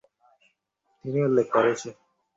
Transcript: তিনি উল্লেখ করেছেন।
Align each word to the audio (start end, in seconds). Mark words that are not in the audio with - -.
তিনি 1.05 1.19
উল্লেখ 1.27 1.47
করেছেন। 1.55 1.93